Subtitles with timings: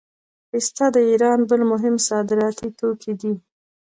[0.49, 3.33] پسته د ایران بل مهم صادراتي توکی دی.